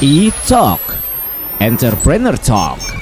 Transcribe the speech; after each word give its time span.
E-Talk 0.00 0.80
Entrepreneur 1.58 2.36
Talk 2.38 2.97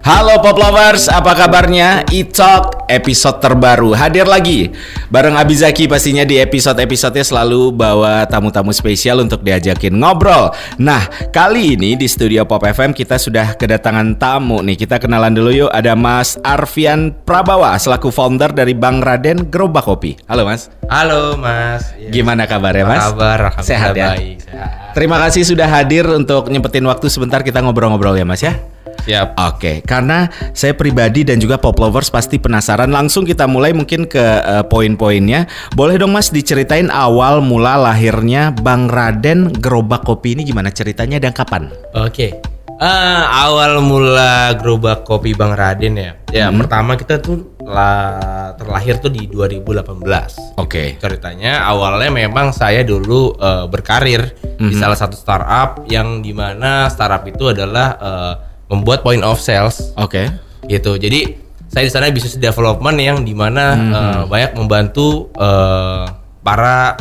Halo 0.00 0.40
Pop 0.40 0.56
Lovers, 0.56 1.12
apa 1.12 1.36
kabarnya? 1.36 2.08
E-Talk 2.08 2.88
episode 2.88 3.36
terbaru 3.36 3.92
hadir 3.92 4.24
lagi 4.24 4.72
Bareng 5.12 5.36
Abizaki 5.36 5.84
pastinya 5.84 6.24
di 6.24 6.40
episode-episodenya 6.40 7.20
selalu 7.20 7.68
bawa 7.68 8.24
tamu-tamu 8.24 8.72
spesial 8.72 9.20
untuk 9.20 9.44
diajakin 9.44 9.92
ngobrol 9.92 10.56
Nah, 10.80 11.04
kali 11.28 11.76
ini 11.76 12.00
di 12.00 12.08
studio 12.08 12.48
Pop 12.48 12.64
FM 12.64 12.96
kita 12.96 13.20
sudah 13.20 13.52
kedatangan 13.60 14.16
tamu 14.16 14.64
nih 14.64 14.80
Kita 14.80 14.96
kenalan 14.96 15.36
dulu 15.36 15.52
yuk, 15.52 15.70
ada 15.70 15.92
Mas 15.92 16.40
Arfian 16.40 17.12
Prabawa 17.12 17.76
Selaku 17.76 18.08
founder 18.08 18.56
dari 18.56 18.72
Bang 18.72 19.04
Raden 19.04 19.52
Gerobak 19.52 19.84
Kopi 19.84 20.16
Halo 20.32 20.48
Mas 20.48 20.72
Halo 20.88 21.36
Mas. 21.36 21.92
Ya. 22.00 22.08
Gimana 22.08 22.48
kabarnya 22.48 22.88
Mas? 22.88 23.04
Kabar, 23.04 23.52
Sehat 23.60 23.92
ya? 23.92 24.16
baik. 24.16 24.48
Sehat. 24.48 24.96
Terima 24.96 25.20
kasih 25.20 25.44
sudah 25.44 25.68
hadir 25.68 26.08
untuk 26.08 26.48
nyempetin 26.48 26.88
waktu 26.88 27.12
sebentar 27.12 27.44
kita 27.44 27.60
ngobrol-ngobrol 27.60 28.16
ya 28.16 28.24
Mas 28.24 28.40
ya 28.40 28.56
Siap. 29.00 29.32
Oke, 29.40 29.80
karena 29.82 30.28
saya 30.52 30.76
pribadi 30.76 31.24
dan 31.24 31.40
juga 31.40 31.56
pop 31.56 31.74
lovers 31.80 32.12
pasti 32.12 32.36
penasaran. 32.36 32.92
Langsung 32.92 33.24
kita 33.24 33.48
mulai 33.48 33.72
mungkin 33.72 34.04
ke 34.04 34.20
eh, 34.20 34.64
poin-poinnya. 34.68 35.48
Boleh 35.72 35.96
dong 35.96 36.12
Mas 36.12 36.28
diceritain 36.28 36.92
awal 36.92 37.40
mula 37.40 37.80
lahirnya 37.80 38.52
Bang 38.52 38.92
Raden 38.92 39.56
Gerobak 39.56 40.04
Kopi 40.04 40.36
ini 40.36 40.44
gimana 40.44 40.68
ceritanya 40.68 41.16
dan 41.16 41.32
kapan? 41.32 41.72
Oke. 41.96 42.38
Eh, 42.80 43.22
awal 43.28 43.84
mula 43.84 44.56
gerobak 44.56 45.04
kopi 45.04 45.36
Bang 45.36 45.52
Raden 45.52 46.00
ya. 46.00 46.16
Ya, 46.32 46.48
Hmm. 46.48 46.64
pertama 46.64 46.96
kita 46.96 47.20
tuh 47.20 47.52
lah 47.60 48.56
terlahir 48.56 48.96
tuh 48.96 49.12
di 49.12 49.28
2018. 49.28 50.32
Oke. 50.56 50.96
Ceritanya 50.96 51.60
awalnya 51.68 52.08
memang 52.08 52.56
saya 52.56 52.80
dulu 52.80 53.36
eh, 53.36 53.68
berkarir 53.68 54.32
di 54.56 54.72
Mhm. 54.72 54.80
salah 54.80 54.96
satu 54.96 55.12
startup 55.12 55.84
yang 55.92 56.24
di 56.24 56.32
mana 56.32 56.88
startup 56.88 57.20
itu 57.24 57.52
adalah 57.52 57.88
eh, 58.00 58.34
membuat 58.70 59.02
point 59.02 59.20
of 59.20 59.36
sales 59.36 59.90
Oke. 59.98 60.30
gitu. 60.64 60.94
Jadi 60.94 61.34
saya 61.66 61.86
di 61.86 61.92
sana 61.92 62.08
business 62.08 62.34
development 62.34 62.96
yang 62.96 63.18
di 63.20 63.34
mana 63.34 63.74
Mhm. 63.74 63.90
eh, 63.92 64.22
banyak 64.26 64.52
membantu 64.54 65.28
eh, 65.34 66.04
para 66.40 66.94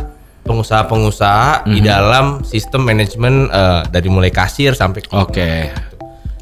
pengusaha-pengusaha 0.44 1.64
Mhm. 1.64 1.72
di 1.72 1.80
dalam 1.80 2.26
sistem 2.44 2.82
manajemen 2.84 3.48
eh, 3.48 3.82
dari 3.88 4.10
mulai 4.10 4.30
kasir 4.30 4.74
sampai 4.74 5.00
ke- 5.02 5.14
Oke. 5.14 5.52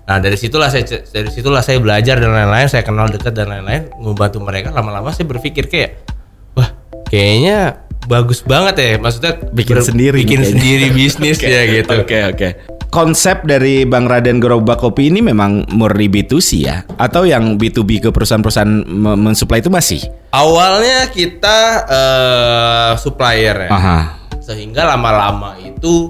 Nah 0.08 0.18
dari 0.18 0.40
situlah 0.40 0.72
saya 0.72 0.88
dari 0.88 1.28
situlah 1.28 1.60
saya 1.60 1.84
belajar 1.84 2.16
dan 2.18 2.32
lain-lain, 2.32 2.72
saya 2.72 2.82
kenal 2.82 3.12
dekat 3.12 3.36
dan 3.36 3.52
lain-lain, 3.52 3.92
membantu 4.00 4.40
mereka. 4.40 4.72
Lama-lama 4.72 5.12
saya 5.12 5.28
berpikir 5.28 5.68
kayak, 5.68 6.08
wah 6.56 6.72
kayaknya 7.06 7.84
bagus 8.08 8.40
banget 8.42 8.76
ya, 8.78 8.90
maksudnya 8.96 9.36
Bikin 9.52 9.78
sendiri 9.78 10.16
bikin 10.18 10.40
kayaknya. 10.40 10.52
sendiri 10.56 10.86
bisnis 10.90 11.38
ya 11.46 11.62
gitu. 11.66 11.94
Oke, 11.98 12.18
oke. 12.26 12.50
Konsep 12.88 13.44
dari 13.44 13.84
Bang 13.84 14.08
Raden 14.08 14.40
Gerobak 14.40 14.80
Kopi 14.80 15.12
ini 15.12 15.20
memang 15.20 15.68
murni 15.70 16.08
B2C 16.08 16.50
ya? 16.58 16.88
Atau 16.96 17.24
yang 17.24 17.56
B2B 17.56 18.00
ke 18.00 18.10
perusahaan-perusahaan 18.10 18.74
me- 18.82 19.20
mensuplai 19.20 19.60
itu 19.60 19.68
masih? 19.68 20.00
Awalnya 20.32 21.12
kita 21.12 21.58
eh, 21.86 22.92
supplier 22.96 23.68
ya. 23.68 23.70
Aha. 23.70 24.00
sehingga 24.40 24.88
lama-lama 24.88 25.60
itu 25.60 26.08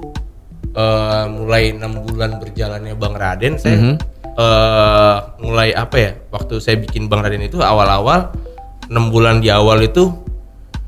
eh, 0.71 1.25
mulai 1.27 1.73
enam 1.73 1.97
bulan 1.99 2.37
berjalannya 2.37 2.93
Bang 2.93 3.17
Raden 3.17 3.57
saya 3.57 3.73
Mhm. 3.75 3.93
eh, 4.31 5.15
mulai 5.41 5.73
apa 5.73 5.95
ya 5.97 6.11
waktu 6.29 6.61
saya 6.61 6.77
bikin 6.77 7.09
Bang 7.09 7.25
Raden 7.25 7.41
itu 7.41 7.57
awal-awal 7.57 8.29
enam 8.85 9.09
bulan 9.09 9.41
di 9.41 9.49
awal 9.49 9.81
itu 9.81 10.13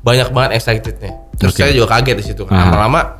banyak 0.00 0.28
banget 0.30 0.50
excitednya 0.56 1.12
terus 1.36 1.52
Oke. 1.54 1.62
saya 1.62 1.72
juga 1.72 1.98
kaget 1.98 2.16
di 2.16 2.24
situ 2.24 2.42
lama-lama 2.44 3.16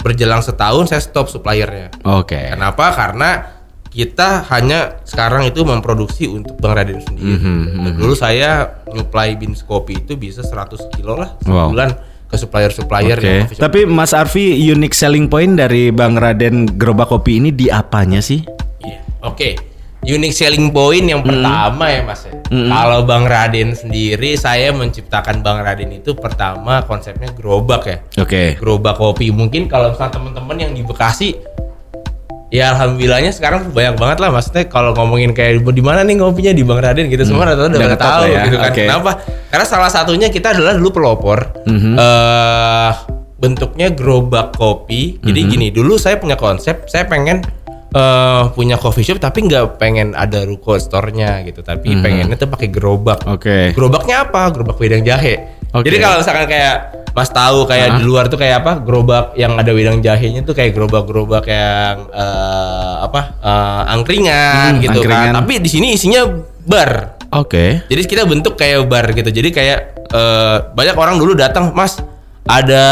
berjelang 0.00 0.40
setahun 0.40 0.88
saya 0.88 1.02
stop 1.02 1.28
suppliernya 1.28 1.90
Oke. 2.06 2.38
kenapa 2.54 2.94
karena 2.94 3.60
kita 3.90 4.46
hanya 4.54 5.02
sekarang 5.02 5.50
itu 5.50 5.66
memproduksi 5.66 6.30
untuk 6.30 6.54
Bang 6.62 6.78
Raden 6.78 7.02
sendiri. 7.02 7.42
Mhm, 7.42 7.98
Dulu 7.98 8.14
saya 8.14 8.78
nyuplai 8.86 9.34
bins 9.34 9.66
kopi 9.66 9.98
itu 9.98 10.14
bisa 10.14 10.46
100 10.46 10.78
kilo 10.94 11.18
lah 11.18 11.34
Wow. 11.42 11.74
sebulan 11.74 11.90
ke 12.30 12.36
supplier-supplier 12.38 13.18
shop. 13.18 13.58
Tapi 13.58 13.90
Mas 13.90 14.14
Arfi 14.14 14.54
unique 14.62 14.94
selling 14.94 15.26
point 15.26 15.58
dari 15.58 15.90
Bang 15.90 16.14
Raden 16.14 16.78
Gerobak 16.78 17.10
Kopi 17.10 17.42
ini 17.42 17.50
di 17.50 17.66
apanya 17.66 18.22
sih? 18.22 18.46
Iya. 18.78 19.02
Oke. 19.26 19.58
Unique 20.00 20.32
selling 20.32 20.72
point 20.72 21.04
yang 21.04 21.20
pertama 21.20 21.84
ya 21.92 22.00
Mas 22.00 22.24
ya. 22.24 22.32
Mm-mm. 22.48 22.72
Kalau 22.72 23.04
Bang 23.04 23.28
Raden 23.28 23.76
sendiri 23.76 24.32
saya 24.32 24.72
menciptakan 24.72 25.44
Bang 25.44 25.60
Raden 25.60 25.92
itu 25.92 26.16
pertama 26.16 26.80
konsepnya 26.88 27.28
gerobak 27.36 27.82
ya. 27.84 27.96
Oke. 28.16 28.56
Gerobak 28.56 28.96
kopi. 28.96 29.28
Mungkin 29.28 29.68
kalau 29.68 29.92
misalnya 29.92 30.16
teman-teman 30.16 30.56
yang 30.56 30.72
di 30.72 30.80
Bekasi 30.80 31.36
Ya 32.50 32.74
alhamdulillahnya 32.74 33.30
sekarang 33.30 33.70
banyak 33.70 33.94
banget 33.94 34.18
lah 34.18 34.34
maksudnya 34.34 34.66
kalau 34.66 34.90
ngomongin 34.90 35.30
kayak 35.30 35.62
di 35.62 35.82
mana 35.86 36.02
nih 36.02 36.18
ngopinya 36.18 36.50
di 36.50 36.66
Bang 36.66 36.82
Raden 36.82 37.06
gitu 37.06 37.22
semua 37.22 37.46
rata-rata 37.46 37.70
udah 37.70 37.86
pada 37.86 37.94
tahu 37.94 38.22
ya. 38.26 38.42
gitu 38.42 38.56
kan. 38.58 38.70
Oke. 38.74 38.82
Kenapa? 38.90 39.10
Karena 39.46 39.66
salah 39.70 39.86
satunya 39.86 40.26
kita 40.34 40.50
adalah 40.50 40.74
dulu 40.74 40.90
pelopor 40.90 41.38
Mhm. 41.70 41.94
eh 41.94 42.92
bentuknya 43.38 43.94
gerobak 43.94 44.52
kopi. 44.52 45.22
Jadi 45.22 45.40
Mhm. 45.40 45.48
gini, 45.48 45.66
dulu 45.70 45.94
saya 45.94 46.18
punya 46.18 46.34
konsep, 46.34 46.90
saya 46.90 47.06
pengen 47.06 47.40
eh 47.90 48.42
punya 48.50 48.76
coffee 48.76 49.02
shop 49.02 49.18
tapi 49.18 49.42
nggak 49.42 49.76
pengen 49.76 50.14
ada 50.14 50.42
ruko 50.42 50.76
store-nya 50.76 51.42
gitu, 51.42 51.60
tapi 51.60 51.90
Mhm. 51.90 52.00
pengennya 52.00 52.36
tuh 52.36 52.46
pakai 52.46 52.68
gerobak. 52.68 53.26
Oke. 53.26 53.72
Gerobaknya 53.72 54.24
apa? 54.24 54.46
Gerobak 54.48 54.78
wedang 54.78 55.02
jahe. 55.02 55.58
Oke. 55.70 55.86
Jadi 55.86 55.96
kalau 55.98 56.18
misalkan 56.18 56.46
kayak 56.46 56.76
Mas 57.10 57.26
tahu 57.28 57.66
kayak 57.66 57.98
di 57.98 58.06
luar 58.06 58.26
tuh 58.26 58.38
kayak 58.38 58.62
apa? 58.62 58.72
Gerobak 58.78 59.34
yang 59.34 59.58
ada 59.58 59.70
wedang 59.70 59.98
jahenya 59.98 60.42
tuh 60.42 60.54
kayak 60.54 60.70
gerobak-gerobak 60.72 61.42
yang 61.44 62.06
eh, 62.08 62.94
apa? 63.02 63.20
eh, 63.36 63.82
angkringan 63.90 64.78
Hmm, 64.78 64.80
gitu 64.80 65.02
angkringan. 65.02 65.26
kan. 65.26 65.42
Tapi 65.42 65.52
di 65.58 65.66
sini 65.68 65.86
isinya 65.90 66.22
bar. 66.62 67.18
Oke. 67.32 67.82
Jadi 67.86 68.02
kita 68.04 68.22
bentuk 68.24 68.54
kayak 68.54 68.86
bar 68.86 69.10
gitu. 69.10 69.26
Jadi 69.26 69.50
kayak 69.50 69.78
eh, 70.06 70.56
banyak 70.70 70.94
orang 70.94 71.18
dulu 71.18 71.34
datang, 71.34 71.70
"Mas, 71.70 71.98
ada 72.44 72.84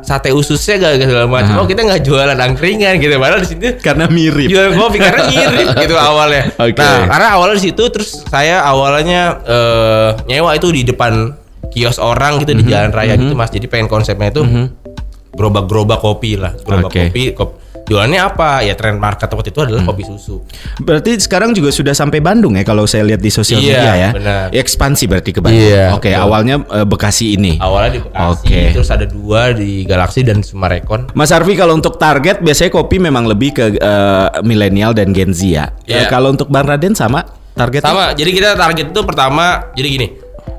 sate 0.00 0.30
ususnya 0.30 0.78
gak 0.78 0.92
segala 0.98 1.26
macam." 1.26 1.54
Aha. 1.54 1.60
Oh, 1.60 1.66
kita 1.66 1.82
nggak 1.82 2.00
jualan 2.00 2.34
angkringan 2.34 2.96
gitu. 2.96 3.14
Padahal 3.14 3.40
di 3.40 3.48
situ 3.48 3.64
Karena 3.78 4.04
mirip. 4.06 4.48
jual 4.48 4.72
kopi 4.72 4.98
karena 4.98 5.22
mirip 5.26 5.66
gitu 5.82 5.94
awalnya. 5.94 6.42
Oke. 6.56 6.76
Nah, 6.76 7.04
karena 7.06 7.26
awalnya 7.32 7.56
di 7.56 7.64
situ 7.64 7.82
terus 7.88 8.24
saya 8.24 8.60
awalnya 8.60 9.22
eh, 9.42 10.08
nyewa 10.26 10.52
itu 10.52 10.68
di 10.68 10.82
depan 10.82 11.34
kios 11.68 11.96
orang 11.96 12.38
gitu 12.38 12.52
Mhm. 12.52 12.58
di 12.58 12.64
jalan 12.66 12.90
raya 12.90 13.14
gitu 13.14 13.32
Mas. 13.32 13.48
Jadi 13.48 13.66
pengen 13.66 13.86
konsepnya 13.86 14.30
itu 14.30 14.42
gerobak-gerobak 15.30 15.98
kopi 15.98 16.36
lah, 16.36 16.54
gerobak 16.56 16.90
Oke. 16.90 17.10
kopi. 17.10 17.22
Kop- 17.32 17.63
Jualannya 17.84 18.16
apa? 18.16 18.64
Ya 18.64 18.72
trend 18.72 18.96
market 18.96 19.28
waktu 19.28 19.52
itu 19.52 19.60
adalah 19.60 19.84
kopi 19.84 20.02
susu. 20.02 20.40
Berarti 20.80 21.20
sekarang 21.20 21.52
juga 21.52 21.68
sudah 21.68 21.92
sampai 21.92 22.18
Bandung 22.18 22.56
ya 22.56 22.64
kalau 22.64 22.88
saya 22.88 23.04
lihat 23.04 23.20
di 23.20 23.28
sosial 23.28 23.60
Iya, 23.60 23.68
media 23.70 23.92
ya. 23.94 24.10
benar. 24.12 24.44
Ekspansi 24.50 25.04
berarti 25.04 25.30
ke 25.30 25.40
Bandung. 25.40 25.60
Iya, 25.60 25.92
Oke, 25.92 26.08
betul. 26.08 26.24
awalnya 26.24 26.56
eh, 26.64 26.86
Bekasi 26.86 27.26
ini. 27.32 27.52
Awalnya 27.56 27.90
di 27.90 28.00
Bekasi, 28.00 28.40
Oke. 28.40 28.60
terus 28.72 28.88
ada 28.88 29.04
dua 29.04 29.52
di 29.52 29.84
Galaxy 29.84 30.20
dan 30.20 30.40
Sumarekon. 30.40 31.12
Mas 31.12 31.28
Arfi 31.28 31.52
kalau 31.52 31.72
untuk 31.72 31.96
target 31.96 32.40
biasanya 32.40 32.72
kopi 32.72 32.96
memang 32.98 33.24
lebih 33.24 33.52
ke 33.52 33.64
eh, 33.74 34.28
milenial 34.40 34.92
dan 34.92 35.12
Gen 35.12 35.30
Z 35.30 35.44
ya. 35.44 35.68
Eh, 35.84 35.92
Iya. 35.94 36.08
kalau 36.08 36.32
untuk 36.32 36.48
Bang 36.48 36.64
Raden 36.64 36.96
sama 36.96 37.20
targetnya? 37.52 37.84
Sama, 37.86 38.06
jadi 38.12 38.30
kita 38.30 38.48
target 38.54 38.90
itu 38.90 39.00
pertama, 39.04 39.68
jadi 39.72 39.88
gini. 39.90 40.08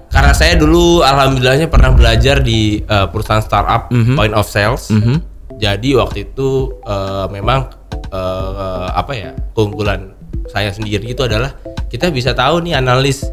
Karena 0.08 0.32
saya 0.32 0.56
dulu 0.56 1.02
alhamdulillahnya 1.02 1.68
pernah 1.68 1.90
belajar 1.90 2.40
di 2.40 2.80
eh, 2.80 3.08
perusahaan 3.10 3.42
startup 3.42 3.90
point 3.90 4.32
of 4.32 4.46
sales. 4.46 4.88
Mhm. 4.88 5.35
Jadi 5.56 5.96
waktu 5.96 6.28
itu 6.28 6.50
eh, 6.84 7.26
memang 7.32 7.72
eh, 8.10 8.88
apa 8.92 9.12
ya 9.14 9.32
keunggulan 9.52 10.12
saya 10.46 10.70
sendiri 10.70 11.10
itu 11.10 11.22
adalah 11.22 11.56
kita 11.88 12.12
bisa 12.12 12.32
tahu 12.32 12.62
nih 12.62 12.76
analis 12.76 13.24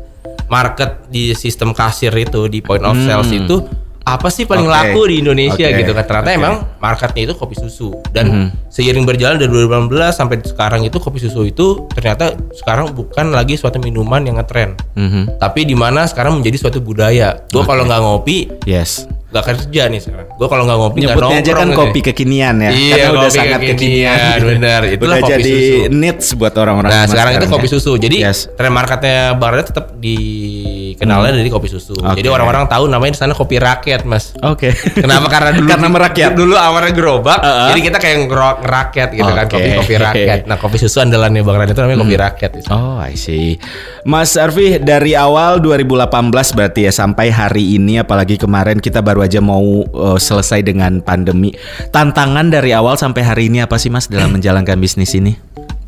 market 0.46 1.08
di 1.08 1.32
sistem 1.32 1.72
kasir 1.72 2.12
itu 2.12 2.44
di 2.46 2.60
point 2.60 2.82
of 2.82 2.96
sales 2.98 3.28
itu 3.30 3.64
apa 4.02 4.28
sih 4.28 4.44
paling 4.44 4.66
Oke. 4.66 4.74
laku 4.74 5.00
di 5.06 5.22
Indonesia 5.22 5.62
Oke. 5.62 5.78
gitu 5.78 5.94
kan 5.94 6.04
ternyata 6.04 6.30
Oke. 6.34 6.38
emang 6.42 6.54
marketnya 6.76 7.22
itu 7.22 7.34
kopi 7.38 7.54
susu 7.54 7.94
dan 8.10 8.50
seiring 8.66 9.06
berjalan 9.06 9.38
dari 9.38 9.46
2018 9.48 9.88
sampai 10.10 10.42
sekarang 10.42 10.82
itu 10.82 10.98
kopi 10.98 11.22
susu 11.22 11.46
itu 11.46 11.86
ternyata 11.88 12.34
sekarang 12.52 12.90
bukan 12.90 13.30
lagi 13.30 13.54
suatu 13.54 13.78
minuman 13.78 14.26
yang 14.26 14.36
ngetren 14.36 14.74
Mhm. 14.98 15.38
tapi 15.38 15.62
di 15.62 15.78
mana 15.78 16.02
sekarang 16.04 16.42
menjadi 16.42 16.58
suatu 16.58 16.82
budaya 16.82 17.46
gue 17.46 17.62
kalau 17.62 17.86
nggak 17.86 18.02
ngopi 18.02 18.50
Yes. 18.66 19.06
Nggak 19.32 19.44
kerja 19.46 19.82
nih 19.88 19.96
sekarang 19.98 20.26
gue 20.30 20.44
kalau 20.46 20.62
nggak 20.62 20.76
ngopi 20.76 20.98
nggak 21.00 21.14
Nyebutnya 21.14 21.38
aja 21.38 21.52
kan 21.52 21.56
nongkrong 21.64 21.88
nih. 21.88 21.88
kopi 21.88 22.00
kekinian 22.04 22.54
ya. 22.58 22.70
Iya, 22.70 22.94
Karena 22.94 23.08
udah 23.14 23.30
sangat 23.30 23.60
kekinian, 23.62 23.72
kekinian. 24.12 24.38
benar. 24.44 24.80
Itulah 24.94 25.08
udah 25.10 25.22
kopi 25.22 25.32
jadi 25.32 25.52
susu. 25.56 25.90
needs 25.90 26.26
buat 26.34 26.54
orang-orang. 26.54 26.90
Nah 26.90 27.04
sekarang 27.06 27.32
itu 27.34 27.46
kopi 27.48 27.66
susu. 27.66 27.92
Jadi 27.96 28.16
Yes. 28.18 28.38
tren 28.52 28.68
marketnya 28.70 29.32
Barnya 29.34 29.64
tetap 29.64 29.96
dikenalnya 29.96 31.32
dari 31.34 31.48
kopi 31.48 31.66
susu. 31.66 31.96
Oke. 31.96 32.18
Jadi 32.18 32.28
orang-orang 32.28 32.64
tahu 32.66 32.84
namanya 32.86 33.12
di 33.12 33.20
sana 33.20 33.32
kopi 33.32 33.56
rakyat 33.56 34.04
mas. 34.04 34.36
Oke. 34.38 34.70
Kenapa? 34.94 35.26
Karena 35.28 35.50
dulu 35.56 35.66
Karena 35.66 35.88
merakyat. 35.88 36.30
Dulu 36.32 36.54
awalnya 36.54 36.92
gerobak. 36.92 37.38
Uh-uh. 37.38 37.68
Jadi 37.72 37.80
kita 37.82 37.96
kayak 37.98 38.16
ngerakyat 38.28 39.08
gitu 39.12 39.30
kan 39.30 39.44
Oke. 39.44 39.54
kopi 39.54 39.68
kopi 39.74 39.94
rakyat. 39.96 40.38
Nah 40.44 40.56
kopi 40.56 40.76
susu 40.76 41.00
andalannya 41.00 41.40
Bang 41.40 41.56
Ran 41.56 41.68
itu 41.68 41.80
namanya 41.80 41.98
kopi 42.00 42.16
rakyat. 42.16 42.50
sana. 42.60 42.70
Oh, 42.70 42.98
I 42.98 43.14
see. 43.14 43.56
Mas 44.02 44.34
Arfi 44.34 44.76
dari 44.76 45.14
awal 45.14 45.58
2018 45.58 46.10
berarti 46.52 46.80
ya 46.84 46.92
sampai 46.92 47.30
hari 47.30 47.64
ini 47.72 47.96
apalagi 47.96 48.36
kemarin 48.36 48.76
kita 48.76 49.00
baru 49.00 49.21
baru 49.22 49.30
aja 49.30 49.38
mau 49.38 49.86
uh, 49.86 50.18
selesai 50.18 50.66
dengan 50.66 50.98
pandemi. 50.98 51.54
Tantangan 51.94 52.50
dari 52.50 52.74
awal 52.74 52.98
sampai 52.98 53.22
hari 53.22 53.46
ini 53.46 53.62
apa 53.62 53.78
sih 53.78 53.86
Mas 53.86 54.10
dalam 54.10 54.34
menjalankan 54.36 54.74
bisnis 54.82 55.14
ini? 55.14 55.38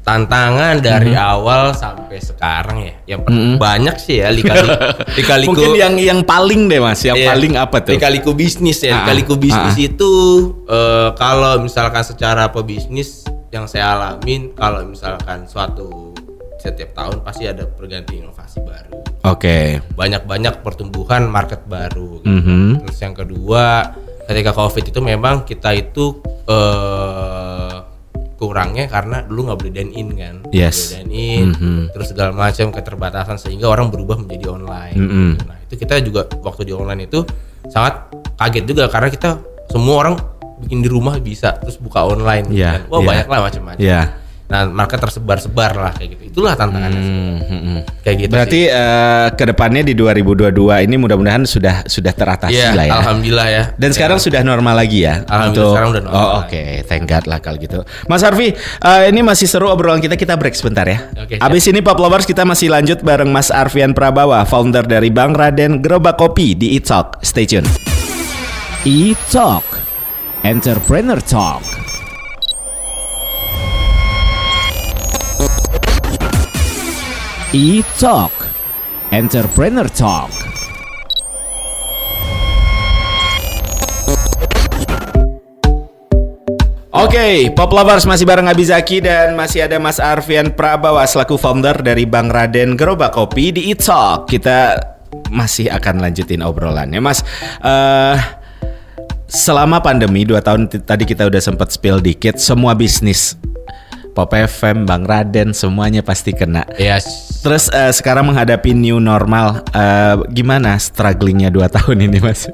tantangan 0.05 0.85
dari 0.85 1.17
awal 1.17 1.73
sampai 1.73 2.21
sekarang 2.21 2.85
ya 2.85 2.93
yang 3.17 3.21
per- 3.25 3.57
banyak 3.57 3.97
sih 3.97 4.21
ya 4.21 4.29
lika 4.29 4.53
lika-liku 5.17 5.57
Mungkin 5.57 5.81
yang 5.81 5.97
yang 5.97 6.21
paling 6.29 6.69
deh 6.69 6.77
Mas, 6.77 7.01
yang 7.09 7.17
Iya. 7.17 7.33
paling 7.33 7.57
apa 7.57 7.81
tuh? 7.81 7.97
Lika-liku 7.97 8.37
bisnis 8.37 8.85
ya. 8.85 9.01
Ah, 9.01 9.09
Lika-liku 9.09 9.41
bisnis 9.41 9.73
ah. 9.73 9.89
itu 9.89 10.13
eh, 10.69 11.09
kalau 11.17 11.57
misalkan 11.65 12.05
secara 12.05 12.53
pebisnis 12.53 13.25
yang 13.49 13.65
saya 13.65 13.97
alamin 13.97 14.53
kalau 14.53 14.85
misalkan 14.85 15.49
suatu 15.49 16.13
setiap 16.65 16.97
tahun 16.97 17.21
pasti 17.21 17.45
ada 17.45 17.69
pergantian 17.69 18.25
inovasi 18.25 18.65
baru. 18.65 19.05
Oke. 19.29 19.85
Banyak-banyak 19.93 20.65
pertumbuhan 20.65 21.29
market 21.29 21.61
baru. 21.65 22.19
gitu. 22.19 22.33
Mhm. 22.33 22.89
Terus 22.89 22.99
yang 22.99 23.13
kedua, 23.13 23.93
ketika 24.25 24.51
Covid 24.51 24.85
itu 24.89 25.01
memang 25.01 25.45
kita 25.45 25.71
itu 25.71 26.25
eh 26.49 27.77
kurangnya 28.35 28.91
karena 28.91 29.23
dulu 29.23 29.47
nggak 29.47 29.59
boleh 29.59 29.73
dine 29.73 29.93
in 29.95 30.09
kan. 30.15 30.35
Yes. 30.51 30.91
boleh 30.91 31.05
dine 31.05 31.13
in, 31.15 31.49
Mhm. 31.53 31.81
terus 31.93 32.11
segala 32.11 32.33
macam 32.35 32.67
keterbatasan 32.71 33.37
sehingga 33.39 33.69
orang 33.69 33.89
berubah 33.89 34.17
menjadi 34.17 34.51
online. 34.51 34.97
Mhm. 34.97 35.29
gitu. 35.31 35.45
Nah, 35.45 35.59
itu 35.63 35.75
kita 35.77 35.95
juga 36.01 36.21
waktu 36.41 36.65
di 36.65 36.73
online 36.73 37.05
itu 37.05 37.21
sangat 37.69 38.09
kaget 38.35 38.65
juga 38.67 38.85
karena 38.89 39.09
kita 39.09 39.37
semua 39.69 39.95
orang 39.99 40.15
bikin 40.61 40.81
di 40.81 40.89
rumah 40.89 41.17
bisa 41.19 41.57
terus 41.57 41.77
buka 41.77 42.05
online 42.05 42.45
gitu 42.47 42.59
Iya, 42.59 42.71
kan. 42.75 42.83
Wah, 42.89 42.99
iya. 42.99 43.07
banyak 43.07 43.27
lah 43.29 43.41
macam-macam. 43.43 43.81
Ya. 43.81 44.01
Nah, 44.45 44.69
market 44.69 45.01
tersebar-sebar 45.01 45.73
lah 45.73 45.93
kayak 45.97 46.21
gitu. 46.21 46.23
Itulah 46.37 46.53
tantangannya. 46.53 47.01
Hmm, 47.01 47.39
hmm, 47.41 47.61
hmm. 47.65 47.79
Kayak 48.05 48.17
gitu 48.21 48.33
Berarti 48.37 48.61
eh, 48.69 49.27
ke 49.33 49.45
depannya 49.49 49.81
di 49.81 49.97
2022 49.97 50.85
ini 50.85 50.97
mudah-mudahan 51.01 51.49
sudah 51.49 51.81
sudah 51.89 52.13
teratasi 52.13 52.53
Iya, 52.53 52.77
lah 52.77 52.85
ya. 52.85 52.93
alhamdulillah 53.01 53.49
ya. 53.49 53.63
Dan 53.81 53.97
sekarang 53.97 54.21
sudah 54.21 54.45
normal 54.45 54.77
lagi 54.77 55.09
ya? 55.09 55.25
Alhamdulillah, 55.25 55.73
sekarang 55.73 55.91
udah 55.97 56.03
normal 56.05 56.21
Oh 56.21 56.31
oke, 56.45 56.63
thank 56.85 57.09
God 57.09 57.25
lah 57.25 57.41
kalau 57.41 57.57
gitu. 57.57 57.81
Mas 58.05 58.21
Arfi, 58.21 58.53
eh, 58.53 59.03
ini 59.09 59.25
masih 59.25 59.49
seru 59.49 59.73
obrolan 59.73 60.05
kita, 60.05 60.13
kita 60.21 60.37
break 60.37 60.53
sebentar 60.53 60.85
ya. 60.85 61.09
Oke, 61.17 61.41
siap. 61.41 61.49
Abis 61.49 61.65
ini 61.73 61.81
Pop 61.81 61.97
Lovers 61.97 62.29
kita 62.29 62.45
masih 62.45 62.69
lanjut 62.69 63.01
bareng 63.01 63.33
Mas 63.33 63.49
Arfian 63.49 63.97
Prabawa, 63.97 64.45
founder 64.45 64.85
dari 64.85 65.09
Bang 65.09 65.33
Raden 65.33 65.81
Gerobak 65.81 66.21
Kopi 66.21 66.53
di 66.53 66.77
E-Talk. 66.77 67.25
Stay 67.25 67.49
tune. 67.49 67.65
E-Talk, 68.85 69.65
Entrepreneur 70.45 71.17
Talk. 71.25 71.84
E-Talk, 77.55 78.35
Entrepreneur 79.15 79.87
Talk. 79.87 80.27
Oke, 86.91 87.55
Pop 87.55 87.71
Lovers 87.71 88.11
masih 88.11 88.27
bareng 88.27 88.51
Abizaki 88.51 88.99
dan 88.99 89.39
masih 89.39 89.71
ada 89.71 89.79
Mas 89.79 90.03
Arfian 90.03 90.51
Prabawa 90.51 91.07
selaku 91.07 91.39
founder 91.39 91.79
dari 91.79 92.03
Bang 92.11 92.27
Raden 92.27 92.75
Gerobak 92.75 93.15
Kopi 93.15 93.55
di 93.55 93.71
E-Talk. 93.71 94.27
Kita 94.27 94.75
masih 95.31 95.71
akan 95.71 96.03
lanjutin 96.03 96.43
obrolannya, 96.43 96.99
Mas. 96.99 97.23
Eh 97.63 98.19
selama 99.31 99.79
pandemi 99.79 100.27
2 100.27 100.43
tahun 100.43 100.67
tadi 100.83 101.07
kita 101.07 101.31
udah 101.31 101.39
sempat 101.39 101.71
spill 101.71 102.03
dikit, 102.03 102.35
semua 102.35 102.75
bisnis 102.75 103.39
Pop 104.15 104.31
FM, 104.31 104.87
Bang 104.87 105.03
Raden 105.03 105.51
semuanya 105.51 106.01
pasti 106.07 106.31
kena. 106.31 106.63
Ya, 106.79 107.03
Terus 107.43 107.67
eh, 107.75 107.91
sekarang 107.91 108.31
menghadapi 108.31 108.71
new 108.73 109.03
normal, 109.03 109.67
eh, 109.75 110.15
gimana 110.31 110.79
strugglingnya 110.79 111.51
2 111.51 111.67
tahun 111.67 112.07
ini, 112.07 112.19
Mas? 112.23 112.47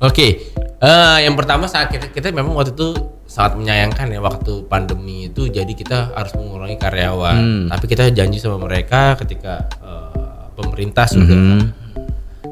Oke, 0.00 0.50
Eh, 0.80 1.28
yang 1.28 1.36
pertama 1.36 1.68
saat 1.68 1.92
kita 1.92 2.08
kita 2.08 2.32
memang 2.32 2.56
waktu 2.56 2.72
itu 2.72 2.96
sangat 3.28 3.60
menyayangkan 3.60 4.16
ya 4.16 4.20
waktu 4.24 4.64
pandemi 4.64 5.28
itu, 5.28 5.44
jadi 5.52 5.68
kita 5.68 6.16
harus 6.16 6.32
mengurangi 6.32 6.80
karyawan. 6.80 7.36
Hmm. 7.36 7.66
Tapi 7.68 7.84
kita 7.84 8.08
janji 8.08 8.40
sama 8.40 8.56
mereka 8.56 9.12
ketika 9.20 9.68
eh, 9.84 10.48
pemerintah 10.56 11.04
sudah 11.04 11.36
Mhm. 11.36 11.79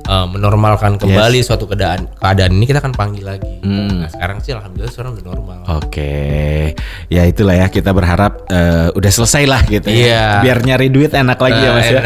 Eh, 0.08 0.26
menormalkan 0.32 0.96
kembali 0.96 1.44
suatu 1.44 1.68
keadaan 1.68 2.08
keadaan 2.16 2.56
ini 2.56 2.64
kita 2.64 2.80
akan 2.80 2.96
panggil 2.96 3.24
lagi. 3.28 3.60
Hmm. 3.60 4.02
Nah 4.02 4.08
sekarang 4.08 4.40
sih 4.40 4.56
alhamdulillah 4.56 4.92
sekarang 4.92 5.12
udah 5.20 5.26
normal. 5.28 5.58
Oke, 5.78 6.72
ya 7.12 7.22
itulah 7.28 7.54
ya 7.54 7.68
kita 7.68 7.92
berharap 7.92 8.48
eh, 8.48 8.88
udah 8.96 9.10
selesai 9.12 9.44
lah 9.44 9.60
gitu 9.68 9.92
ya. 9.92 10.00
Iya. 10.00 10.26
Biar 10.42 10.58
nyari 10.64 10.88
duit 10.88 11.12
enak 11.12 11.38
lagi 11.38 11.60
ya 11.60 11.68
Nah, 11.68 11.76
mas 11.76 11.88
ya. 11.92 12.00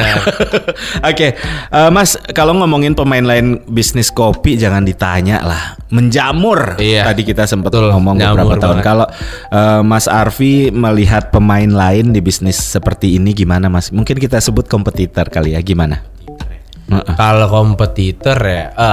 Oke, 1.10 1.28
eh, 1.70 1.90
mas 1.94 2.10
kalau 2.34 2.58
ngomongin 2.58 2.98
pemain 2.98 3.22
lain 3.22 3.62
bisnis 3.70 4.10
kopi 4.10 4.58
jangan 4.58 4.82
ditanya 4.82 5.38
lah, 5.46 5.78
menjamur. 5.94 6.82
Iya. 6.82 7.06
Tadi 7.06 7.22
kita 7.22 7.46
sempat 7.46 7.70
ngomong 7.70 8.18
beberapa 8.18 8.58
tahun. 8.58 8.78
Kalau 8.82 9.06
eh, 9.52 9.80
Mas 9.86 10.10
Arfi 10.10 10.72
melihat 10.72 11.30
pemain 11.30 11.68
lain 11.68 12.10
di 12.10 12.20
bisnis 12.24 12.58
seperti 12.58 13.16
ini 13.20 13.36
gimana 13.36 13.68
mas? 13.68 13.92
Mungkin 13.92 14.18
kita 14.18 14.40
sebut 14.40 14.66
kompetitor 14.66 15.28
kali 15.28 15.54
ya, 15.54 15.60
gimana? 15.60 16.11
Heeh. 16.94 17.14
Kalau 17.14 17.46
kompetitor 17.48 18.38
ya, 18.38 18.70
ah, 18.72 18.92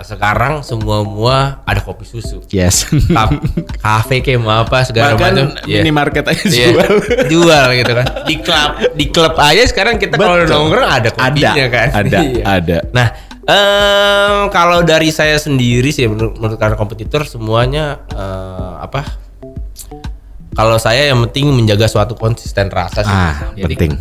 sekarang 0.00 0.60
semua 0.60 1.00
mua 1.00 1.38
ada 1.62 1.78
kopi 1.78 2.04
susu, 2.04 2.44
Yes. 2.48 2.84
Kap- 3.08 3.40
kafe 3.78 4.20
kayak 4.20 4.38
mau 4.38 4.62
apa 4.62 4.82
segala 4.82 5.12
Bahkan 5.12 5.32
macam. 5.32 5.46
Iya. 5.64 5.80
minimarket 5.80 6.24
aja 6.24 6.44
Iya, 6.44 6.66
jual. 6.70 6.92
jual 7.26 7.66
gitu 7.74 7.92
kan 7.94 8.06
di 8.22 8.34
klub 8.38 8.70
di 8.92 9.04
klub 9.08 9.34
aja 9.34 9.62
sekarang 9.64 9.96
kita 9.96 10.14
kalau 10.14 10.42
nongkrong 10.42 10.84
ada 10.86 11.08
kopinya 11.08 11.52
Ada, 11.54 11.64
kan 11.68 11.88
ada, 11.96 12.18
Iya. 12.18 12.42
ada. 12.44 12.78
nah 12.90 13.06
em, 13.42 14.36
kalau 14.48 14.82
dari 14.82 15.08
saya 15.08 15.36
sendiri 15.36 15.88
sih 15.88 16.04
menurut, 16.04 16.36
menurut 16.36 16.56
karena 16.56 16.74
kompetitor 16.74 17.24
semuanya 17.24 17.84
eh, 18.08 18.72
apa 18.78 19.02
kalau 20.50 20.74
saya 20.76 21.06
yang 21.06 21.22
penting 21.24 21.48
menjaga 21.48 21.86
suatu 21.86 22.12
konsisten 22.12 22.68
rasa 22.68 23.00
sih 23.00 23.08
Ah, 23.10 23.54
Jadi, 23.54 23.74
penting. 23.74 23.92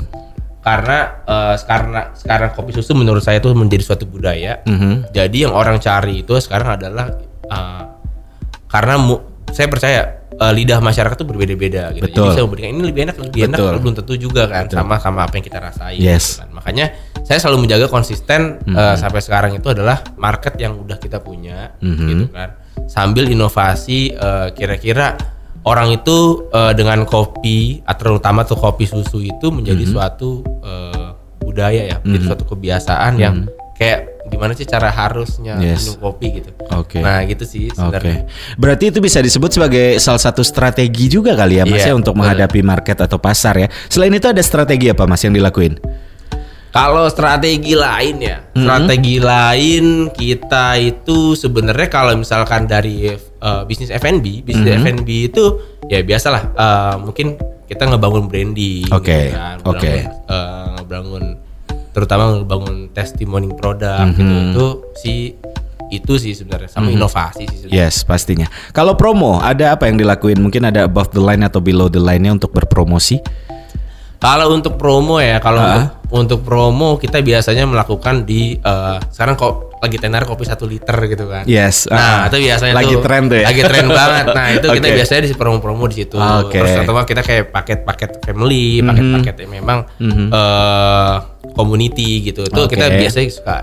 Karena 0.68 0.98
eh, 1.24 1.56
karena 1.64 2.02
sekarang 2.12 2.50
kopi 2.52 2.76
susu 2.76 2.92
menurut 2.92 3.24
saya 3.24 3.40
itu 3.40 3.48
menjadi 3.54 3.84
suatu 3.86 4.04
budaya 4.04 4.60
Mhm. 4.68 5.16
jadi 5.16 5.38
yang 5.48 5.54
orang 5.54 5.80
cari 5.80 6.22
itu 6.22 6.36
sekarang 6.38 6.76
adalah 6.76 7.08
uh, 7.48 7.84
karena 8.68 9.00
mu- 9.00 9.24
saya 9.48 9.72
percaya 9.72 10.02
uh, 10.36 10.52
lidah 10.52 10.84
masyarakat 10.84 11.16
itu 11.16 11.24
berbeda-beda 11.24 11.96
gitu. 11.96 12.04
Betul. 12.04 12.20
Jadi 12.22 12.36
saya 12.36 12.44
memberikan 12.44 12.70
ini 12.70 12.84
lebih 12.84 13.02
enak, 13.08 13.16
lebih 13.18 13.42
enak, 13.48 13.58
Betul. 13.58 13.80
belum 13.80 13.96
tentu 13.96 14.14
juga 14.20 14.44
kan 14.46 14.68
sama 14.68 15.00
sama 15.00 15.24
apa 15.24 15.34
yang 15.34 15.46
kita 15.46 15.60
rasain. 15.64 15.96
Yes. 15.98 16.36
gitu 16.36 16.44
kan. 16.44 16.50
Makanya 16.52 16.86
saya 17.24 17.40
selalu 17.40 17.64
menjaga 17.64 17.88
konsisten 17.88 18.60
uh, 18.68 18.96
sampai 18.96 19.24
sekarang 19.24 19.56
itu 19.56 19.64
adalah 19.66 20.04
market 20.20 20.60
yang 20.60 20.76
udah 20.76 21.00
kita 21.00 21.24
punya 21.24 21.80
Mhm. 21.80 22.06
gitu 22.06 22.26
kan. 22.30 22.60
Sambil 22.86 23.32
inovasi 23.32 24.12
uh, 24.14 24.52
kira-kira 24.52 25.16
orang 25.68 25.92
itu 25.92 26.18
uh, 26.50 26.72
dengan 26.72 27.04
kopi 27.04 27.84
atau 27.84 28.16
terutama 28.16 28.42
tuh 28.42 28.56
kopi 28.56 28.88
susu 28.88 29.20
itu 29.20 29.52
menjadi 29.52 29.84
Mhm. 29.84 29.92
suatu 29.92 30.32
uh, 30.64 31.12
budaya 31.38 31.84
ya, 31.86 31.98
menjadi 32.02 32.24
suatu 32.26 32.44
kebiasaan 32.48 33.14
yang 33.18 33.36
kayak 33.76 34.08
gimana 34.28 34.52
sih 34.52 34.64
cara 34.64 34.90
harusnya. 34.90 35.56
Yes. 35.58 35.88
minum 35.88 36.00
kopi 36.04 36.40
gitu. 36.40 36.50
Oke. 36.74 37.00
Nah, 37.00 37.24
gitu 37.24 37.44
sih 37.44 37.68
Oke, 37.68 37.78
sebenarnya. 37.78 38.20
berarti 38.56 38.84
itu 38.90 39.00
bisa 39.00 39.20
disebut 39.20 39.52
sebagai 39.52 39.96
salah 39.98 40.20
satu 40.20 40.42
strategi 40.42 41.08
juga 41.08 41.32
kali 41.32 41.60
ya 41.60 41.64
Mas 41.64 41.84
Iya, 41.84 41.92
ya 41.92 41.94
untuk 41.94 42.12
betul. 42.12 42.20
menghadapi 42.26 42.60
market 42.62 42.98
atau 43.00 43.16
pasar 43.18 43.56
ya. 43.58 43.68
Selain 43.88 44.10
itu 44.10 44.26
ada 44.26 44.42
strategi 44.42 44.88
apa 44.88 45.04
Mas 45.04 45.22
yang 45.22 45.32
dilakuin? 45.32 45.80
Kalau 46.78 47.10
strategi 47.10 47.74
lain 47.74 48.16
ya, 48.22 48.38
Mhm. 48.54 48.62
strategi 48.62 49.16
lain 49.18 49.86
kita 50.14 50.78
itu 50.78 51.34
sebenarnya 51.34 51.90
kalau 51.90 52.14
misalkan 52.14 52.66
dari 52.66 53.10
uh, 53.42 53.66
bisnis 53.66 53.90
F&B, 53.90 54.46
bisnis 54.46 54.70
Mhm. 54.70 54.86
F&B 54.86 55.10
itu 55.28 55.44
ya 55.86 56.02
biasalah 56.02 56.42
uh, 56.54 56.96
mungkin 57.02 57.34
kita 57.66 57.84
ngebangun 57.84 58.30
branding, 58.30 58.88
Oke, 58.90 59.10
gitu 59.28 59.36
kan, 59.36 59.58
oke. 59.66 59.82
ngebangun, 59.82 60.30
uh, 60.30 60.66
ngebangun 60.78 61.24
terutama 61.92 62.24
ngebangun 62.38 62.76
testimoni 62.94 63.50
produk 63.52 64.06
gitu 64.14 64.22
Mhm. 64.22 64.46
itu 64.54 64.66
sih 64.96 65.20
itu 65.88 66.14
sih 66.20 66.36
sebenarnya 66.36 66.68
sama 66.68 66.92
inovasi 66.92 67.48
sih 67.48 67.58
sebenarnya. 67.64 67.88
Yes, 67.88 68.04
pastinya. 68.04 68.46
Kalau 68.70 68.94
promo, 68.94 69.40
ada 69.40 69.72
apa 69.72 69.88
yang 69.88 69.96
dilakuin? 69.96 70.36
Mungkin 70.36 70.68
ada 70.68 70.84
above 70.84 71.10
the 71.10 71.24
line 71.24 71.42
atau 71.42 71.58
below 71.58 71.88
the 71.88 71.98
line-nya 71.98 72.36
untuk 72.36 72.52
berpromosi? 72.52 73.24
Kalau 74.18 74.52
untuk 74.52 74.76
promo 74.76 75.22
ya, 75.22 75.38
kalau 75.38 75.62
Ah. 75.62 75.70
untuk, 75.78 75.97
untuk 76.08 76.40
promo 76.42 76.96
kita 76.96 77.20
biasanya 77.20 77.68
melakukan 77.68 78.24
di 78.24 78.56
eh, 78.56 78.98
sekarang 79.12 79.36
kok 79.36 79.54
lagi 79.78 79.98
tenar 80.02 80.26
kopi 80.26 80.42
satu 80.42 80.66
liter 80.66 80.96
gitu 81.06 81.30
kan. 81.30 81.46
Yes. 81.46 81.86
Nah, 81.86 82.26
ah. 82.26 82.30
itu 82.32 82.42
biasanya 82.42 82.74
lagi 82.74 82.94
tuh 82.98 83.04
tren 83.06 83.24
tuh 83.30 83.38
ya. 83.38 83.46
Lagi 83.46 83.62
tren 83.62 83.86
banget. 84.02 84.26
Nah, 84.34 84.48
itu 84.50 84.68
kita 84.74 84.88
Oke. 84.90 84.96
biasanya 84.98 85.22
di 85.22 85.32
promo-promo 85.38 85.84
di 85.86 85.96
situ. 86.02 86.18
Oke. 86.18 86.58
Terus 86.58 86.74
atau 86.82 86.94
kita 87.06 87.22
kayak 87.22 87.46
paket-paket 87.54 88.12
family, 88.26 88.82
paket-paket 88.82 89.36
yang 89.46 89.52
memang 89.54 89.80
Mhm. 90.02 90.28
eh, 90.34 91.16
community 91.54 92.26
gitu. 92.26 92.42
Itu 92.42 92.62
Oke. 92.66 92.74
kita 92.74 92.90
biasanya 92.90 93.28
suka. 93.30 93.58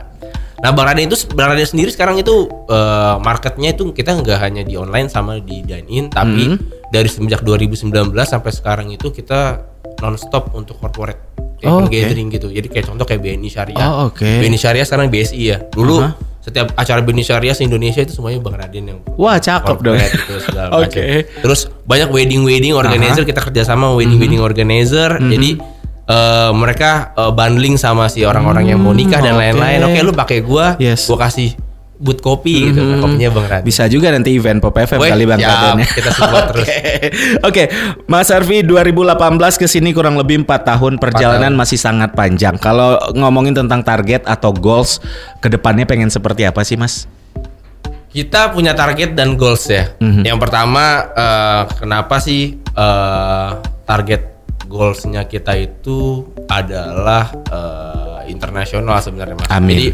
Nah, 0.63 0.71
Bang 0.73 0.87
Raden 0.87 1.11
itu 1.11 1.19
Bang 1.35 1.51
Raden 1.53 1.67
sendiri 1.67 1.91
sekarang 1.91 2.17
itu 2.17 2.47
eh, 2.71 3.15
marketnya 3.19 3.75
itu 3.75 3.91
kita 3.91 4.15
nggak 4.15 4.39
hanya 4.39 4.63
di 4.63 4.79
online 4.79 5.11
sama 5.11 5.43
di 5.43 5.67
dine 5.67 5.89
in, 5.91 6.05
tapi 6.09 6.55
Mhm. 6.55 6.89
dari 6.95 7.09
semenjak 7.11 7.43
2019 7.43 7.91
sampai 8.23 8.55
sekarang 8.55 8.87
itu 8.89 9.11
kita 9.11 9.67
nonstop 9.99 10.55
untuk 10.55 10.79
corporate 10.79 11.34
Oh, 11.63 11.79
event 11.81 11.87
oke. 11.87 11.95
gathering 11.95 12.29
gitu. 12.29 12.49
Jadi 12.49 12.67
kayak 12.67 12.87
contoh 12.89 13.05
kayak 13.05 13.21
BNI 13.21 13.49
Syariah. 13.49 13.87
Oh, 13.87 14.11
oke. 14.11 14.27
BNI 14.27 14.59
Syariah 14.59 14.83
sekarang 14.83 15.07
BSI 15.09 15.43
ya. 15.45 15.59
Dulu 15.65 15.97
Aha. 15.99 16.13
setiap 16.41 16.75
acara 16.75 17.01
Beni 17.01 17.23
Syariah 17.23 17.53
se 17.53 17.63
Indonesia 17.63 17.99
itu 17.99 18.13
semuanya 18.13 18.37
Bang 18.39 18.53
Raden 18.55 18.85
yang 18.85 18.99
Wah, 19.15 19.39
cakep 19.39 19.81
dong. 19.81 19.97
corporate 19.97 20.13
itu 20.15 20.35
segala 20.43 20.69
Oke. 20.79 21.01
macam. 21.01 21.41
Terus 21.41 21.61
banyak 21.83 22.09
wedding 22.11 22.43
wedding 22.43 22.73
organizer 22.73 23.23
kita 23.23 23.41
kerja 23.41 23.65
sama 23.65 23.93
wedding 23.93 24.19
wedding 24.19 24.41
Mhm. 24.41 24.47
organizer. 24.47 25.17
Jadi 25.17 25.57
eh, 26.05 26.51
mereka 26.53 26.91
eh, 27.15 27.33
bundling 27.33 27.81
sama 27.81 28.07
si 28.07 28.21
orang-orang 28.23 28.69
yang 28.69 28.77
mau 28.77 28.93
nikah 28.93 29.19
dan 29.19 29.33
Hmm, 29.33 29.41
oke. 29.41 29.57
lain-lain. 29.57 29.81
Oke, 29.85 29.99
lu 30.01 30.13
pakai 30.13 30.39
gua, 30.41 30.77
Yes. 30.77 31.09
gua 31.09 31.17
kasih 31.23 31.57
boot 31.95 32.19
kopi 32.19 32.71
gitu. 32.71 32.83
Mhm. 32.83 33.01
Kopinya 33.01 33.29
Bang 33.31 33.47
Raden. 33.47 33.65
Bisa 33.65 33.87
juga 33.87 34.11
nanti 34.11 34.35
event 34.35 34.59
Pop 34.59 34.75
FM 34.75 34.99
Weh, 34.99 35.11
kali 35.15 35.25
Bang. 35.31 35.39
Raden 35.39 35.79
ya. 35.81 35.87
Kita 35.87 36.11
support 36.11 36.45
terus. 36.51 36.67
Oke. 36.67 36.81
Oke, 37.47 37.65
Mas 38.11 38.29
Arfi 38.35 38.67
2018 38.67 39.63
ke 39.63 39.67
sini 39.71 39.95
kurang 39.95 40.19
lebih 40.19 40.43
4 40.43 40.75
tahun 40.75 40.99
perjalanan 40.99 41.55
tahun. 41.55 41.61
masih 41.63 41.79
sangat 41.79 42.11
panjang. 42.19 42.59
Kalau 42.59 42.99
ngomongin 43.15 43.55
tentang 43.55 43.87
target 43.87 44.27
atau 44.27 44.51
goals 44.51 44.99
ke 45.39 45.47
depannya 45.47 45.87
pengen 45.87 46.11
seperti 46.11 46.43
apa 46.43 46.67
sih, 46.67 46.75
Mas? 46.75 47.07
Kita 48.11 48.55
punya 48.55 48.79
target 48.79 49.19
dan 49.19 49.35
goals 49.35 49.67
ya. 49.67 49.91
Mhm. 49.99 50.23
Yang 50.23 50.39
pertama 50.39 50.85
eh, 51.15 51.63
kenapa 51.79 52.19
sih 52.23 52.59
eh, 52.59 53.51
target 53.87 54.23
goalsnya 54.67 55.27
kita 55.27 55.55
itu 55.55 56.27
adalah 56.51 57.31
eh, 57.31 58.31
internasional 58.31 58.99
sebenarnya 58.99 59.35
mas. 59.39 59.51
Amin. 59.51 59.75
Jadi 59.79 59.89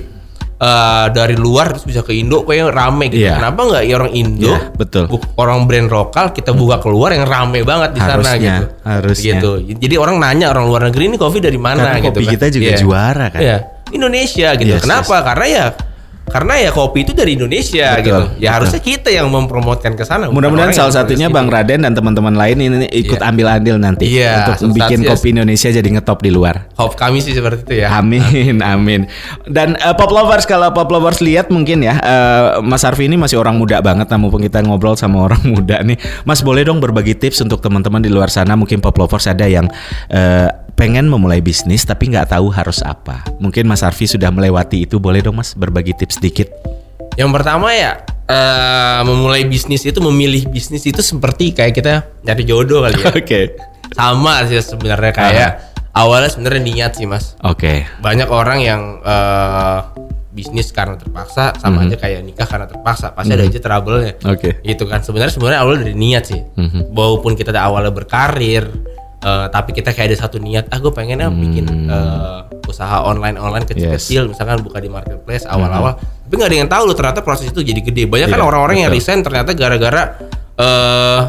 eh, 0.60 1.06
dari 1.10 1.34
luar 1.34 1.72
terus 1.72 1.82
bisa 1.82 2.00
ke 2.00 2.12
Indo 2.12 2.44
kayak 2.44 2.68
rame 2.68 3.08
gitu. 3.08 3.24
Iya. 3.24 3.40
Kenapa 3.40 3.60
nggak 3.64 3.82
ya 3.82 3.94
orang 3.96 4.12
Indo? 4.12 4.52
Iya, 4.52 4.60
betul. 4.76 5.04
orang 5.34 5.58
brand 5.64 5.88
lokal 5.88 6.26
kita 6.30 6.52
buka 6.52 6.76
keluar 6.78 7.16
yang 7.16 7.24
rame 7.24 7.64
banget 7.64 7.96
di 7.96 8.00
sana 8.00 8.20
Harusnya, 8.20 8.36
gitu. 8.38 8.64
harusnya. 8.84 9.34
Gitu. 9.40 9.50
Jadi 9.80 9.94
orang 9.96 10.16
nanya 10.20 10.46
orang 10.52 10.64
luar 10.68 10.82
negeri 10.86 11.08
ini 11.08 11.16
kopi 11.16 11.40
dari 11.40 11.56
mana 11.56 11.80
Karena 11.82 11.98
gitu 11.98 12.12
kopi 12.12 12.24
kan. 12.24 12.32
kita 12.36 12.46
juga 12.50 12.68
Iya. 12.68 12.78
juara 12.78 13.26
kan. 13.28 13.40
Iya. 13.40 13.56
Indonesia 13.90 14.48
gitu. 14.54 14.70
Yes, 14.70 14.84
Kenapa? 14.86 15.16
Karena 15.26 15.46
ya 15.48 15.64
karena 16.30 16.54
ya 16.56 16.70
kopi 16.70 17.02
itu 17.02 17.12
dari 17.12 17.34
Indonesia 17.34 17.98
Betul, 17.98 18.06
gitu. 18.06 18.22
Ya 18.38 18.54
betul. 18.54 18.54
harusnya 18.54 18.80
kita 18.80 19.08
yang 19.10 19.26
mempromotkan 19.28 19.92
ke 19.92 20.06
sana. 20.06 20.30
Mudah-mudahan 20.30 20.70
salah 20.70 20.94
satunya 20.94 21.26
Bang 21.26 21.50
ini. 21.50 21.54
Raden 21.58 21.80
dan 21.82 21.92
teman-teman 21.92 22.34
lain 22.34 22.56
ini 22.56 22.86
ikut 22.88 23.18
Iya. 23.18 23.28
ambil 23.28 23.46
andil 23.50 23.76
nanti 23.76 24.04
Iya, 24.06 24.54
untuk 24.56 24.78
bikin 24.78 25.02
sukses. 25.02 25.10
kopi 25.18 25.26
Indonesia 25.34 25.68
jadi 25.68 25.88
ngetop 25.90 26.22
di 26.22 26.30
luar. 26.30 26.70
Hope 26.78 26.94
kami 26.94 27.18
sih 27.18 27.34
seperti 27.34 27.66
itu 27.66 27.74
ya. 27.82 27.98
Amin, 27.98 28.22
amin. 28.74 29.10
Dan 29.44 29.74
eh, 29.74 29.94
pop 29.98 30.08
lovers 30.08 30.46
kalau 30.46 30.70
pop 30.70 30.86
lovers 30.88 31.18
lihat 31.18 31.50
mungkin 31.50 31.82
ya, 31.82 31.98
eh, 31.98 32.48
Mas 32.62 32.86
Arfi 32.86 33.10
ini 33.10 33.18
masih 33.18 33.36
orang 33.36 33.58
muda 33.58 33.82
banget. 33.82 34.06
Mumpung 34.14 34.40
kita 34.40 34.62
ngobrol 34.62 34.94
sama 34.94 35.22
orang 35.26 35.42
muda 35.42 35.82
nih, 35.82 35.98
Mas 36.22 36.40
boleh 36.40 36.62
dong 36.62 36.78
berbagi 36.78 37.18
tips 37.18 37.42
untuk 37.42 37.58
teman-teman 37.58 37.98
di 37.98 38.12
luar 38.12 38.30
sana. 38.30 38.54
Mungkin 38.54 38.78
pop 38.78 38.94
lovers 38.94 39.26
ada 39.26 39.44
yang 39.44 39.66
eh, 40.06 40.48
pengen 40.80 41.04
memulai 41.04 41.44
bisnis 41.44 41.84
tapi 41.84 42.08
nggak 42.08 42.32
tahu 42.32 42.48
harus 42.48 42.80
apa. 42.80 43.20
Mungkin 43.36 43.68
Mas 43.68 43.84
Arfi 43.84 44.08
sudah 44.08 44.32
melewati 44.32 44.88
itu. 44.88 44.96
Boleh 44.96 45.20
dong 45.20 45.36
Mas 45.36 45.52
berbagi 45.52 45.92
tips 45.92 46.16
sedikit? 46.16 46.48
Yang 47.14 47.30
pertama 47.36 47.68
ya 47.68 48.00
eh, 48.24 49.00
memulai 49.04 49.44
bisnis 49.44 49.84
itu 49.84 50.00
memilih 50.00 50.48
bisnis 50.48 50.80
itu 50.82 51.04
seperti 51.04 51.52
kayak 51.52 51.76
kita 51.76 51.92
nyari 52.24 52.48
jodoh 52.48 52.80
kali 52.80 52.96
ya. 52.96 53.12
Oke, 53.20 53.40
Sama 53.92 54.40
sih 54.48 54.56
sebenarnya 54.56 55.12
kayak 55.12 55.50
awalnya 55.92 56.32
sebenarnya 56.32 56.62
niat 56.64 56.92
sih 56.94 57.04
mas. 57.04 57.34
oke, 57.42 57.84
Banyak 58.00 58.30
orang 58.30 58.62
yang 58.62 58.80
eh, 59.02 59.78
bisnis 60.30 60.70
karena 60.70 60.94
terpaksa 60.94 61.52
sama 61.58 61.82
aja 61.84 61.98
kayak 61.98 62.22
nikah 62.22 62.46
karena 62.46 62.64
terpaksa. 62.64 63.12
Pasti 63.12 63.34
ada 63.34 63.44
aja 63.44 63.60
trouble-nya. 63.60 64.14
oke. 64.22 64.62
gitu 64.62 64.86
kan 64.86 65.04
sebenarnya 65.04 65.34
sebenarnya 65.34 65.60
awal 65.60 65.76
dari 65.76 65.92
niat 65.92 66.24
sih 66.24 66.40
Mhm. 66.56 66.94
walaupun 66.94 67.34
kita 67.34 67.50
ada 67.50 67.66
awalnya 67.66 67.90
berkarir 67.90 68.64
eh, 69.20 69.46
tapi 69.52 69.70
kita 69.76 69.92
kayak 69.92 70.12
ada 70.12 70.18
satu 70.26 70.36
niat 70.40 70.68
ah 70.72 70.78
gue 70.80 70.92
pengennya 70.92 71.28
bikin 71.28 71.66
eh, 71.88 72.40
usaha 72.66 73.04
online 73.04 73.36
online 73.36 73.66
kecil-kecil 73.68 74.30
misalkan 74.32 74.64
buka 74.64 74.80
di 74.80 74.88
marketplace 74.88 75.44
awal-awal. 75.44 75.96
Tapi 76.00 76.34
nggak 76.38 76.50
ada 76.50 76.58
yang 76.62 76.70
tahu 76.70 76.82
loh 76.88 76.96
ternyata 76.96 77.20
proses 77.20 77.50
itu 77.50 77.60
jadi 77.60 77.80
gede. 77.82 78.06
Banyak 78.06 78.30
kan 78.30 78.38
Iya, 78.40 78.46
orang-orang 78.46 78.76
yang 78.86 78.90
resign 78.94 79.20
ternyata 79.26 79.50
gara-gara 79.52 80.02
eh 80.60 81.20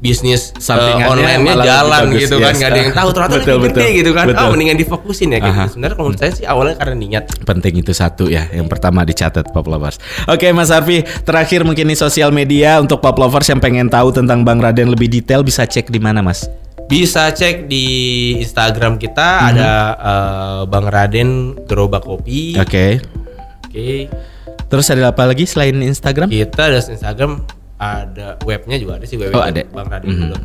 bisnis 0.00 0.56
Sampingannya 0.56 1.12
online-nya 1.12 1.54
jalan 1.60 2.08
bagus, 2.08 2.24
gitu 2.24 2.36
kan 2.40 2.56
yes. 2.56 2.58
nggak 2.58 2.70
ada 2.72 2.80
yang 2.80 2.92
tahu. 2.96 3.08
Ternyata 3.12 3.36
Betul, 3.40 3.52
lebih 3.52 3.60
gede 3.68 3.76
betul, 3.84 3.98
gitu 4.00 4.10
kan. 4.16 4.24
Betul. 4.32 4.40
ah 4.40 4.48
mendingan 4.48 4.76
difokusin 4.80 5.28
ya 5.36 5.38
gitu. 5.44 5.60
Sebenarnya 5.76 5.94
kalau 5.94 6.06
menurut 6.08 6.20
saya 6.24 6.32
sih 6.32 6.44
awalnya 6.48 6.74
karena 6.80 6.94
niat. 6.96 7.24
Penting 7.44 7.74
itu 7.84 7.92
satu 7.92 8.24
ya, 8.32 8.48
yang 8.50 8.66
pertama 8.66 9.04
dicatat 9.04 9.52
pop 9.52 9.68
lovers. 9.68 10.00
Oke 10.24 10.48
Mas 10.56 10.72
Arfi, 10.72 11.04
terakhir 11.22 11.68
mungkin 11.68 11.92
di 11.92 11.96
sosial 11.96 12.32
media 12.32 12.80
untuk 12.80 13.04
pop 13.04 13.14
lovers 13.20 13.46
yang 13.52 13.60
pengen 13.60 13.92
tahu 13.92 14.08
tentang 14.10 14.40
Bang 14.42 14.58
Raden 14.64 14.88
lebih 14.88 15.12
detail 15.12 15.44
bisa 15.44 15.68
cek 15.68 15.92
di 15.92 16.00
mana 16.00 16.24
Mas? 16.24 16.48
Bisa 16.90 17.30
cek 17.30 17.70
di 17.70 17.86
Instagram 18.42 18.98
kita 18.98 19.46
ada 19.54 19.70
eh, 19.94 20.60
Bang 20.66 20.90
Raden 20.90 21.54
Gerobak 21.70 22.02
Kopi. 22.02 22.58
Oke. 22.58 22.98
Oke. 23.70 24.10
Terus 24.66 24.90
ada 24.90 25.14
apa 25.14 25.22
lagi 25.22 25.46
selain 25.46 25.78
Instagram? 25.78 26.26
Kita 26.26 26.66
ada 26.66 26.82
Instagram 26.82 27.46
ada 27.80 28.36
webnya 28.44 28.76
juga 28.76 29.00
ada 29.00 29.08
sih 29.08 29.16
webnya 29.16 29.32
Oh, 29.32 29.42
ada. 29.42 29.64
Bang 29.66 29.88
Raden. 29.88 30.06
Mhm. 30.06 30.36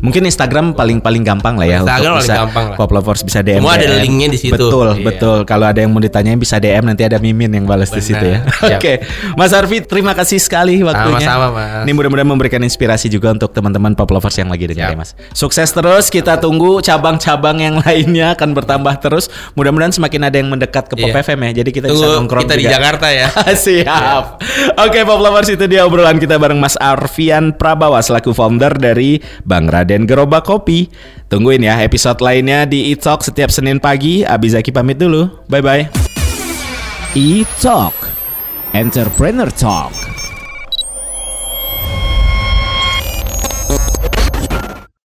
Mungkin 0.00 0.22
Instagram 0.22 0.76
paling 0.76 1.00
paling 1.00 1.24
gampang 1.24 1.56
lah 1.56 1.64
ya 1.64 1.80
Instagram 1.80 2.12
untuk 2.12 2.20
bisa 2.22 2.34
gampang 2.38 2.64
lah. 2.68 2.76
pop 2.76 2.90
lovers 2.90 3.22
bisa 3.22 3.40
DM. 3.40 3.58
Semua 3.58 3.74
ada 3.74 3.86
DM. 3.88 4.02
linknya 4.02 4.28
di 4.28 4.38
situ. 4.38 4.52
Betul, 4.52 4.88
Iya. 4.92 5.02
betul. 5.02 5.38
Kalau 5.42 5.64
ada 5.64 5.80
yang 5.80 5.88
mau 5.88 5.98
ditanyain 5.98 6.36
bisa 6.36 6.56
DM 6.56 6.84
nanti 6.84 7.02
ada 7.02 7.16
Mimin 7.16 7.48
yang 7.50 7.64
balas 7.64 7.88
di 7.88 7.98
situ 7.98 8.20
ya. 8.20 8.44
Oke. 8.76 9.00
Mas 9.32 9.50
Arfi, 9.50 9.80
terima 9.80 10.12
kasih 10.12 10.36
sekali 10.36 10.78
waktunya. 10.80 11.24
Sama-sama, 11.24 11.46
Mas. 11.50 11.82
Ini 11.82 11.92
mudah-mudahan 11.92 12.28
memberikan 12.28 12.60
inspirasi 12.60 13.08
juga 13.08 13.32
untuk 13.32 13.48
teman-teman 13.50 13.92
pop 13.92 14.06
lovers 14.06 14.36
yang 14.36 14.46
lagi 14.46 14.68
dengar 14.68 14.92
ya, 14.92 14.96
Mas. 14.98 15.16
Sukses 15.32 15.72
terus. 15.72 16.06
Kita 16.06 16.36
tunggu 16.36 16.78
cabang-cabang 16.78 17.56
yang 17.56 17.80
lainnya 17.80 18.36
akan 18.36 18.52
bertambah 18.52 18.92
terus. 18.98 19.32
Mudah-mudahan 19.54 19.90
semakin 19.90 20.28
ada 20.28 20.36
yang 20.36 20.48
mendekat 20.48 20.86
ke 20.86 20.94
Pop 20.94 21.08
Iya. 21.08 21.22
FM 21.22 21.40
ya. 21.42 21.50
Jadi 21.56 21.70
kita 21.72 21.86
bisa 21.86 21.96
Tunggu 21.96 22.20
nongkrong 22.20 22.44
kita 22.44 22.54
di 22.54 22.64
juga. 22.64 22.74
Jakarta 22.76 23.06
ya. 23.08 23.26
Siap. 23.64 24.22
Oke, 24.78 25.00
Pop 25.02 25.18
Lovers 25.18 25.48
itu 25.48 25.64
dia 25.64 25.82
obrolan 25.82 26.18
kita 26.18 26.36
bareng 26.36 26.58
Mas 26.58 26.76
Arfian 26.82 27.54
Prabawa 27.54 28.02
selaku 28.02 28.34
founder 28.34 28.74
dari 28.74 29.22
Bang 29.46 29.70
Raden 29.70 30.10
Gerobak 30.10 30.50
Kopi. 30.50 30.90
Tungguin 31.30 31.62
ya 31.62 31.78
episode 31.78 32.18
lainnya 32.18 32.66
di 32.66 32.90
E-Talk 32.90 33.22
setiap 33.22 33.54
Senin 33.54 33.78
pagi. 33.78 34.26
Abizaki 34.26 34.74
pamit 34.74 34.98
dulu. 34.98 35.30
Bye 35.46 35.62
bye. 35.62 35.82
E-Talk 37.14 37.94
Entrepreneur 38.74 39.48
Talk. 39.54 40.21